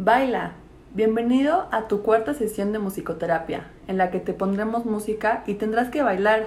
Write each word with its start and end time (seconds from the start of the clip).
Baila. 0.00 0.52
Bienvenido 0.94 1.66
a 1.72 1.88
tu 1.88 2.02
cuarta 2.02 2.32
sesión 2.32 2.70
de 2.70 2.78
musicoterapia, 2.78 3.66
en 3.88 3.98
la 3.98 4.12
que 4.12 4.20
te 4.20 4.32
pondremos 4.32 4.86
música 4.86 5.42
y 5.44 5.54
tendrás 5.54 5.88
que 5.88 6.04
bailar. 6.04 6.46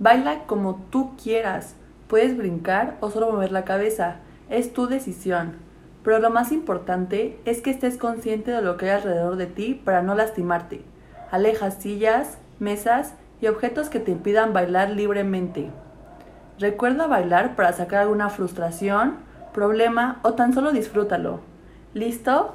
Baila 0.00 0.46
como 0.46 0.84
tú 0.90 1.12
quieras. 1.16 1.76
Puedes 2.08 2.36
brincar 2.36 2.96
o 3.00 3.08
solo 3.08 3.30
mover 3.30 3.52
la 3.52 3.64
cabeza. 3.64 4.16
Es 4.50 4.72
tu 4.72 4.88
decisión. 4.88 5.52
Pero 6.02 6.18
lo 6.18 6.30
más 6.30 6.50
importante 6.50 7.38
es 7.44 7.62
que 7.62 7.70
estés 7.70 7.98
consciente 7.98 8.50
de 8.50 8.62
lo 8.62 8.76
que 8.76 8.86
hay 8.86 8.96
alrededor 8.96 9.36
de 9.36 9.46
ti 9.46 9.74
para 9.74 10.02
no 10.02 10.16
lastimarte. 10.16 10.82
Aleja 11.30 11.70
sillas, 11.70 12.38
mesas 12.58 13.14
y 13.40 13.46
objetos 13.46 13.90
que 13.90 14.00
te 14.00 14.10
impidan 14.10 14.52
bailar 14.52 14.90
libremente. 14.90 15.70
Recuerda 16.58 17.06
bailar 17.06 17.54
para 17.54 17.72
sacar 17.72 18.00
alguna 18.00 18.28
frustración, 18.28 19.18
problema 19.54 20.18
o 20.24 20.34
tan 20.34 20.52
solo 20.52 20.72
disfrútalo. 20.72 21.38
¿Listo? 21.94 22.54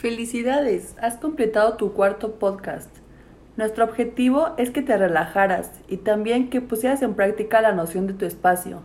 Felicidades, 0.00 0.94
has 1.02 1.18
completado 1.18 1.76
tu 1.76 1.92
cuarto 1.92 2.38
podcast. 2.38 2.88
Nuestro 3.58 3.84
objetivo 3.84 4.54
es 4.56 4.70
que 4.70 4.80
te 4.80 4.96
relajaras 4.96 5.72
y 5.88 5.98
también 5.98 6.48
que 6.48 6.62
pusieras 6.62 7.02
en 7.02 7.12
práctica 7.12 7.60
la 7.60 7.72
noción 7.72 8.06
de 8.06 8.14
tu 8.14 8.24
espacio. 8.24 8.82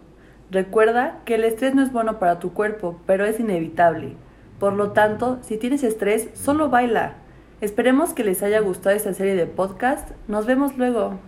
Recuerda 0.52 1.20
que 1.26 1.36
el 1.36 1.44
estrés 1.44 1.74
no 1.76 1.82
es 1.82 1.92
bueno 1.92 2.20
para 2.20 2.40
tu 2.40 2.54
cuerpo, 2.54 3.00
pero 3.06 3.26
es 3.26 3.40
inevitable. 3.40 4.14
Por 4.60 4.74
lo 4.74 4.92
tanto, 4.92 5.40
si 5.42 5.58
tienes 5.58 5.84
estrés, 5.84 6.30
solo 6.34 6.70
baila. 6.70 7.14
Esperemos 7.62 8.14
que 8.14 8.24
les 8.24 8.44
haya 8.44 8.60
gustado 8.60 8.96
esta 8.96 9.14
serie 9.14 9.36
de 9.36 9.48
podcast. 9.48 10.12
Nos 10.28 10.46
vemos 10.46 10.78
luego. 10.78 11.20